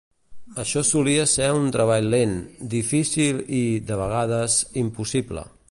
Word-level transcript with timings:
Això 0.61 0.81
solia 0.91 1.25
ser 1.33 1.49
un 1.57 1.69
treball 1.75 2.09
lent, 2.15 2.33
difícil 2.75 3.45
i, 3.61 3.63
de 3.91 4.01
vegades, 4.05 4.61
impossible. 4.87 5.51